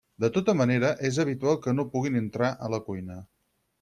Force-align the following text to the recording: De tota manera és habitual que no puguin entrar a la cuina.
De 0.23 0.27
tota 0.37 0.53
manera 0.61 0.89
és 1.09 1.19
habitual 1.23 1.59
que 1.65 1.73
no 1.81 1.87
puguin 1.93 2.19
entrar 2.23 2.51
a 2.69 2.71
la 2.77 2.81
cuina. 2.89 3.19